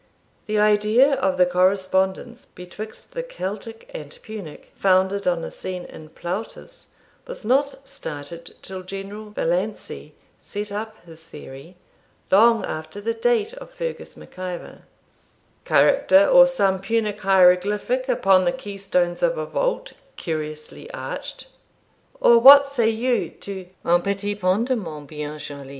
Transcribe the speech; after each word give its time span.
The 0.47 0.57
idea 0.57 1.13
of 1.13 1.37
the 1.37 1.45
correspondence 1.45 2.45
betwixt 2.55 3.11
the 3.11 3.21
Celtic 3.21 3.87
and 3.93 4.17
Punic, 4.23 4.71
founded 4.75 5.27
on 5.27 5.43
a 5.43 5.51
scene 5.51 5.85
in 5.85 6.09
Plautus, 6.09 6.87
was 7.27 7.45
not 7.45 7.87
started 7.87 8.55
till 8.63 8.81
General 8.81 9.29
Vallancey 9.29 10.15
set 10.39 10.71
up 10.71 10.95
his 11.05 11.23
theory, 11.23 11.75
long 12.31 12.65
after 12.65 12.99
the 12.99 13.13
date 13.13 13.53
of 13.53 13.69
Fergus 13.69 14.17
Mac 14.17 14.39
Ivor] 14.39 14.81
character 15.65 16.25
or 16.25 16.47
some 16.47 16.79
Punic 16.81 17.21
hieroglyphic 17.21 18.09
upon 18.09 18.45
the 18.45 18.51
keystones 18.51 19.21
of 19.21 19.37
a 19.37 19.45
vault, 19.45 19.93
curiously 20.15 20.89
arched. 20.95 21.45
Or 22.19 22.39
what 22.39 22.65
say 22.65 22.89
you 22.89 23.29
to 23.41 23.67
un 23.85 24.01
petit 24.01 24.33
pendement 24.33 25.05
bien 25.05 25.37
joli? 25.37 25.69